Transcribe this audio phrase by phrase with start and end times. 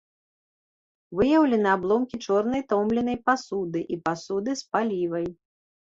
[1.19, 5.35] Выяўлены абломкі чорнай томленай пасуды і пасуды з палівай.